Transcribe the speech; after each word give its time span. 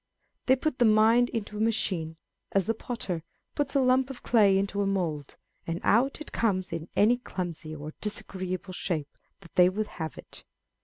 They 0.47 0.55
put 0.55 0.79
the 0.79 0.85
mind 0.85 1.29
into 1.29 1.57
a 1.57 1.61
machine, 1.61 2.17
as 2.53 2.65
the 2.65 2.73
potter 2.73 3.21
puts 3.53 3.75
a 3.75 3.79
lump 3.79 4.09
of 4.09 4.23
clay 4.23 4.57
into 4.57 4.81
a 4.81 4.87
mould, 4.87 5.37
and 5.67 5.79
out 5.83 6.19
it 6.19 6.31
comes 6.31 6.73
in 6.73 6.89
any 6.95 7.17
clumsy 7.17 7.75
or 7.75 7.93
disagreeable 8.01 8.73
shape 8.73 9.15
that 9.41 9.53
they 9.53 9.69
would 9.69 9.85
have 10.01 10.17
it. 10.17 10.43